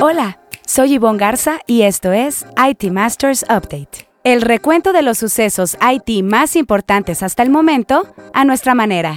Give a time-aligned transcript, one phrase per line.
[0.00, 4.08] Hola, soy Yvonne Garza y esto es IT Masters Update.
[4.22, 9.16] El recuento de los sucesos IT más importantes hasta el momento a nuestra manera.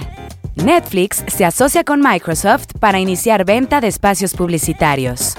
[0.56, 5.36] Netflix se asocia con Microsoft para iniciar venta de espacios publicitarios.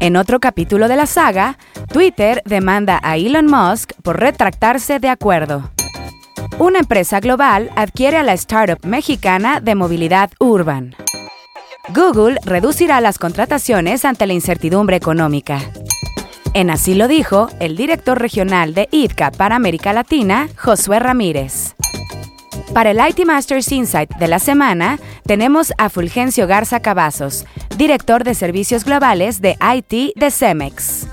[0.00, 1.58] En otro capítulo de la saga,
[1.92, 5.70] Twitter demanda a Elon Musk por retractarse de acuerdo.
[6.58, 10.94] Una empresa global adquiere a la startup mexicana de movilidad Urban.
[11.94, 15.60] Google reducirá las contrataciones ante la incertidumbre económica.
[16.52, 21.74] En así lo dijo el director regional de ITCA para América Latina, Josué Ramírez.
[22.74, 27.46] Para el IT Masters Insight de la semana, tenemos a Fulgencio Garza Cavazos,
[27.76, 31.06] director de servicios globales de IT de Cemex.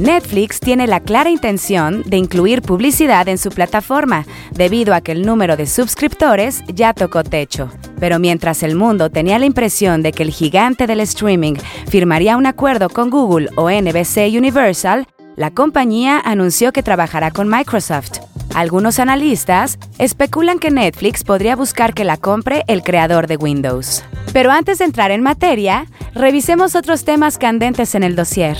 [0.00, 5.26] Netflix tiene la clara intención de incluir publicidad en su plataforma, debido a que el
[5.26, 7.68] número de suscriptores ya tocó techo.
[7.98, 12.46] Pero mientras el mundo tenía la impresión de que el gigante del streaming firmaría un
[12.46, 18.20] acuerdo con Google o NBC Universal, la compañía anunció que trabajará con Microsoft.
[18.54, 24.02] Algunos analistas especulan que Netflix podría buscar que la compre el creador de Windows.
[24.32, 25.84] Pero antes de entrar en materia,
[26.14, 28.56] revisemos otros temas candentes en el dossier.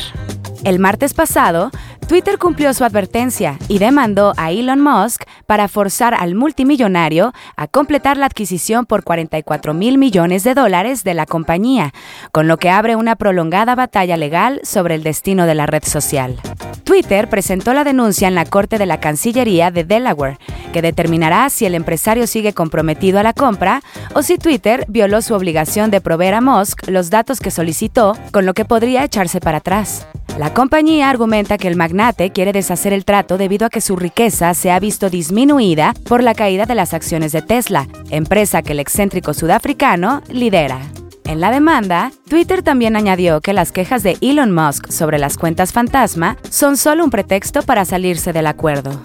[0.65, 1.71] El martes pasado,
[2.07, 8.19] Twitter cumplió su advertencia y demandó a Elon Musk para forzar al multimillonario a completar
[8.19, 11.95] la adquisición por 44 mil millones de dólares de la compañía,
[12.31, 16.39] con lo que abre una prolongada batalla legal sobre el destino de la red social.
[16.85, 20.39] Twitter presentó la denuncia en la Corte de la Cancillería de Delaware,
[20.73, 23.83] que determinará si el empresario sigue comprometido a la compra
[24.15, 28.45] o si Twitter violó su obligación de proveer a Musk los datos que solicitó, con
[28.45, 30.07] lo que podría echarse para atrás.
[30.39, 34.55] La compañía argumenta que el magnate quiere deshacer el trato debido a que su riqueza
[34.55, 38.81] se ha visto disminuida por la caída de las acciones de Tesla, empresa que el
[38.81, 40.81] excéntrico sudafricano lidera.
[41.25, 45.73] En la demanda, Twitter también añadió que las quejas de Elon Musk sobre las cuentas
[45.73, 49.01] fantasma son solo un pretexto para salirse del acuerdo.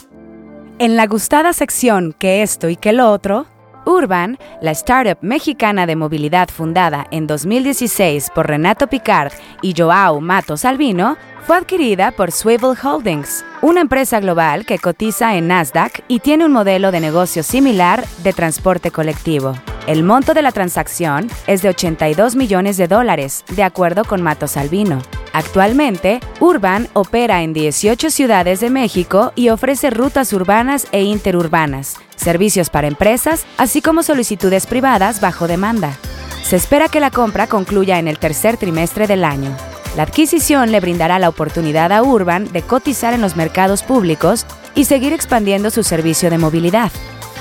[0.79, 3.45] En la gustada sección que esto y que lo otro,
[3.85, 9.31] Urban, la startup mexicana de movilidad fundada en 2016 por Renato Picard
[9.61, 15.47] y Joao Matos Albino, fue adquirida por Swivel Holdings, una empresa global que cotiza en
[15.47, 19.53] Nasdaq y tiene un modelo de negocio similar de transporte colectivo.
[19.87, 24.57] El monto de la transacción es de 82 millones de dólares, de acuerdo con Matos
[24.57, 24.99] Albino.
[25.31, 32.71] Actualmente, Urban opera en 18 ciudades de México y ofrece rutas urbanas e interurbanas, servicios
[32.71, 35.95] para empresas, así como solicitudes privadas bajo demanda.
[36.41, 39.55] Se espera que la compra concluya en el tercer trimestre del año.
[39.95, 44.85] La adquisición le brindará la oportunidad a Urban de cotizar en los mercados públicos y
[44.85, 46.91] seguir expandiendo su servicio de movilidad,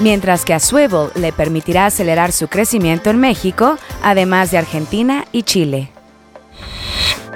[0.00, 5.43] mientras que a Swivel le permitirá acelerar su crecimiento en México, además de Argentina y
[5.43, 5.91] Chile.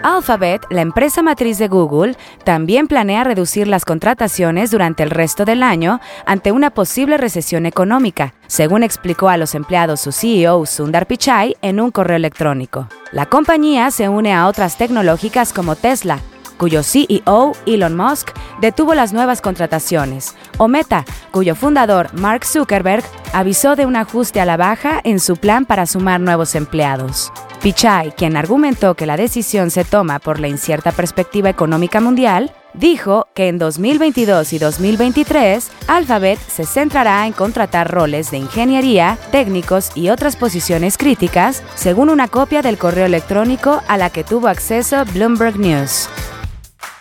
[0.02, 5.62] Alphabet, la empresa matriz de Google, también planea reducir las contrataciones durante el resto del
[5.62, 11.56] año ante una posible recesión económica, según explicó a los empleados su CEO Sundar Pichai
[11.62, 12.88] en un correo electrónico.
[13.12, 16.20] La compañía se une a otras tecnológicas como Tesla,
[16.58, 18.30] cuyo CEO, Elon Musk,
[18.60, 24.44] detuvo las nuevas contrataciones, o Meta, cuyo fundador, Mark Zuckerberg, avisó de un ajuste a
[24.44, 27.32] la baja en su plan para sumar nuevos empleados.
[27.62, 33.26] Pichai, quien argumentó que la decisión se toma por la incierta perspectiva económica mundial, dijo
[33.34, 40.10] que en 2022 y 2023 Alphabet se centrará en contratar roles de ingeniería, técnicos y
[40.10, 45.58] otras posiciones críticas, según una copia del correo electrónico a la que tuvo acceso Bloomberg
[45.58, 46.08] News.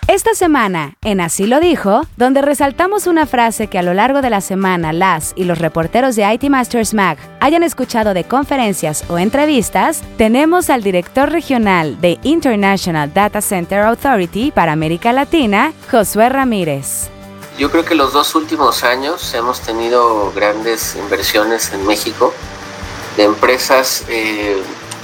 [0.08, 4.30] Esta semana, en Así lo dijo, donde resaltamos una frase que a lo largo de
[4.30, 9.18] la semana las y los reporteros de IT Masters Mag hayan escuchado de conferencias o
[9.18, 17.10] entrevistas, tenemos al director regional de International Data Center Authority para América Latina, Josué Ramírez.
[17.58, 22.34] Yo creo que los dos últimos años hemos tenido grandes inversiones en México
[23.18, 24.56] de empresas eh,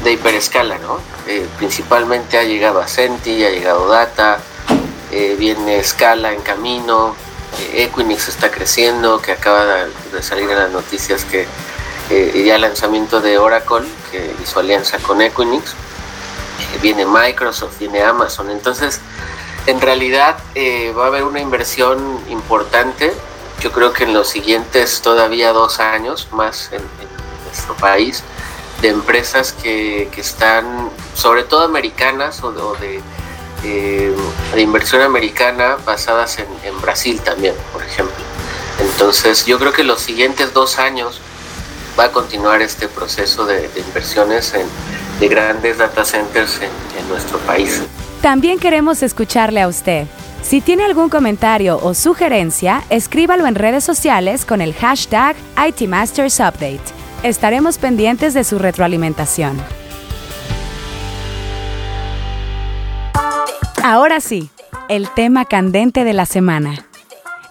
[0.05, 0.97] de hiperescala, ¿no?
[1.27, 4.39] Eh, principalmente ha llegado Ascenti, ha llegado Data,
[5.15, 7.15] eh, viene Scala en camino,
[7.59, 11.45] eh, Equinix está creciendo, que acaba de salir en las noticias que
[12.09, 15.75] eh, ya lanzamiento de Oracle, que hizo alianza con Equinix,
[16.81, 19.01] viene Microsoft, viene Amazon, entonces
[19.67, 20.37] en realidad
[20.97, 23.13] va a haber una inversión importante,
[23.61, 26.81] yo creo que en los siguientes todavía dos años más en,
[27.45, 28.23] nuestro país,
[28.81, 32.99] de empresas que, están, sobre todo americanas o de
[33.63, 34.13] eh,
[34.53, 38.15] de inversión americana basadas en, Brasil también, por ejemplo.
[38.79, 41.21] Entonces yo creo que los siguientes dos años
[41.97, 44.67] va a continuar este proceso de, inversiones en,
[45.19, 47.81] de grandes data centers en, nuestro país.
[48.21, 50.07] También queremos escucharle a usted.
[50.41, 55.35] Si tiene algún comentario o sugerencia, escríbalo en redes sociales con el hashtag
[55.67, 56.81] ITMastersUpdate.
[57.23, 59.61] Estaremos pendientes de su retroalimentación.
[63.85, 64.49] Ahora sí,
[64.87, 66.85] el tema candente de la semana.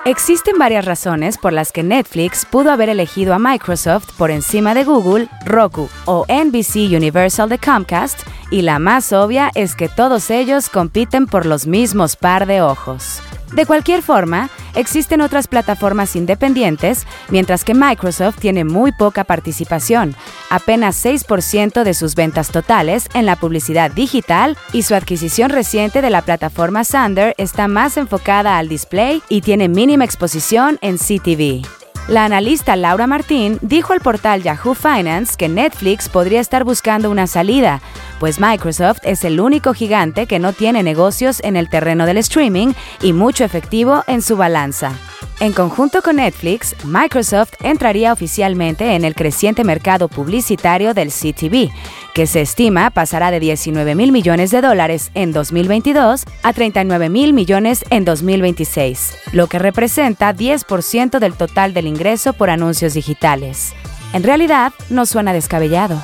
[0.07, 4.85] Existen varias razones por las que Netflix pudo haber elegido a Microsoft por encima de
[4.85, 8.19] Google, Roku o NBC Universal de Comcast,
[8.51, 13.21] y la más obvia es que todos ellos compiten por los mismos par de ojos.
[13.53, 20.15] De cualquier forma, existen otras plataformas independientes, mientras que Microsoft tiene muy poca participación,
[20.51, 26.11] apenas 6% de sus ventas totales en la publicidad digital y su adquisición reciente de
[26.11, 31.67] la plataforma Sander está más enfocada al display y tiene mínima exposición en CTV.
[32.09, 37.29] La analista Laura Martín dijo al portal Yahoo Finance que Netflix podría estar buscando una
[37.29, 37.81] salida,
[38.23, 42.69] pues Microsoft es el único gigante que no tiene negocios en el terreno del streaming
[43.01, 44.93] y mucho efectivo en su balanza.
[45.41, 51.73] En conjunto con Netflix, Microsoft entraría oficialmente en el creciente mercado publicitario del CTV,
[52.15, 57.33] que se estima pasará de 19 mil millones de dólares en 2022 a 39 mil
[57.33, 63.73] millones en 2026, lo que representa 10% del total del ingreso por anuncios digitales.
[64.13, 66.01] En realidad, no suena descabellado.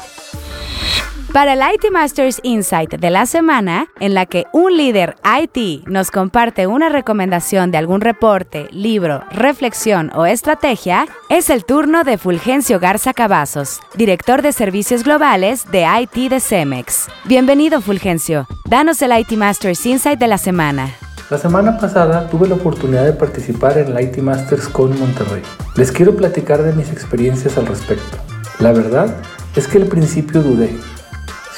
[1.33, 6.11] Para el IT Masters Insight de la semana, en la que un líder IT nos
[6.11, 12.81] comparte una recomendación de algún reporte, libro, reflexión o estrategia, es el turno de Fulgencio
[12.81, 17.09] Garza Cavazos, director de servicios globales de IT de Cemex.
[17.27, 20.95] Bienvenido Fulgencio, danos el IT Masters Insight de la semana.
[21.29, 25.43] La semana pasada tuve la oportunidad de participar en el IT Masters con Monterrey.
[25.77, 28.17] Les quiero platicar de mis experiencias al respecto.
[28.61, 29.15] La verdad
[29.55, 30.75] es que al principio dudé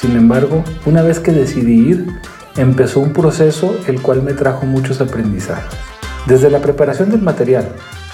[0.01, 2.07] sin embargo, una vez que decidí ir,
[2.57, 5.77] empezó un proceso el cual me trajo muchos aprendizajes.
[6.25, 7.67] Desde la preparación del material,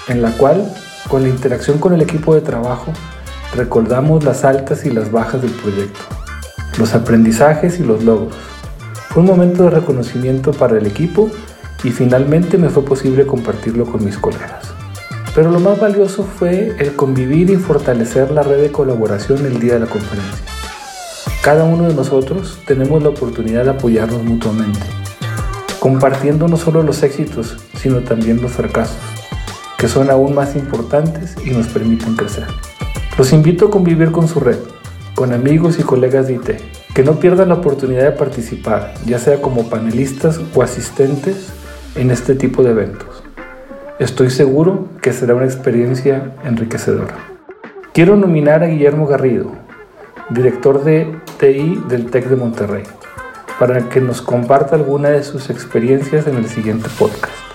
[0.06, 0.70] en la cual,
[1.08, 2.92] con la interacción con el equipo de trabajo,
[3.56, 6.00] recordamos las altas y las bajas del proyecto,
[6.78, 8.34] los aprendizajes y los logros.
[9.08, 11.30] Fue un momento de reconocimiento para el equipo
[11.82, 14.74] y finalmente me fue posible compartirlo con mis colegas.
[15.34, 19.74] Pero lo más valioso fue el convivir y fortalecer la red de colaboración el día
[19.74, 20.47] de la conferencia.
[21.42, 24.80] Cada uno de nosotros tenemos la oportunidad de apoyarnos mutuamente,
[25.78, 28.98] compartiendo no solo los éxitos, sino también los fracasos,
[29.78, 32.46] que son aún más importantes y nos permiten crecer.
[33.16, 34.58] Los invito a convivir con su red,
[35.14, 36.50] con amigos y colegas de IT,
[36.92, 41.52] que no pierdan la oportunidad de participar, ya sea como panelistas o asistentes
[41.94, 43.22] en este tipo de eventos.
[44.00, 47.16] Estoy seguro que será una experiencia enriquecedora.
[47.92, 49.52] Quiero nominar a Guillermo Garrido,
[50.30, 52.84] director de TI del TEC de Monterrey,
[53.58, 57.48] para que nos comparta alguna de sus experiencias en el siguiente podcast.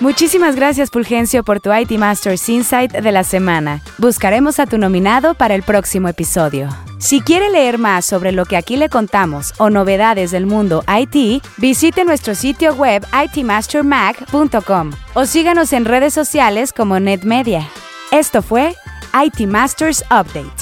[0.00, 3.82] Muchísimas gracias Fulgencio por tu IT Masters Insight de la semana.
[3.98, 6.68] Buscaremos a tu nominado para el próximo episodio.
[6.98, 11.44] Si quiere leer más sobre lo que aquí le contamos o novedades del mundo IT,
[11.56, 17.68] visite nuestro sitio web itmastermag.com o síganos en redes sociales como NetMedia.
[18.10, 18.74] Esto fue
[19.14, 20.61] IT Masters Update